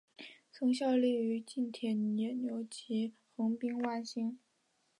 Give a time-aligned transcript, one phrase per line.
[0.51, 4.39] 曾效力于近铁野牛及横滨湾星。